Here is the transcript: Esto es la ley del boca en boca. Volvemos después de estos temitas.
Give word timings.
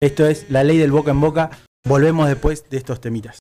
Esto 0.00 0.26
es 0.26 0.48
la 0.48 0.62
ley 0.62 0.78
del 0.78 0.92
boca 0.92 1.10
en 1.10 1.20
boca. 1.20 1.50
Volvemos 1.84 2.28
después 2.28 2.70
de 2.70 2.76
estos 2.76 3.00
temitas. 3.00 3.40